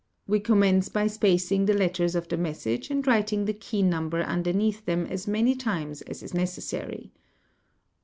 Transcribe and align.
we 0.25 0.39
commence 0.39 0.89
by 0.89 1.07
pacing 1.07 1.67
the 1.67 1.75
letters 1.75 2.15
of 2.15 2.27
the 2.27 2.35
message 2.35 2.89
and 2.89 3.05
writing 3.05 3.45
the 3.45 3.53
key 3.53 3.83
number 3.83 4.23
under 4.23 4.51
neath 4.51 4.83
them 4.85 5.05
as 5.05 5.27
many 5.27 5.53
times 5.53 6.01
as 6.01 6.23
is 6.23 6.33
necessary. 6.33 7.11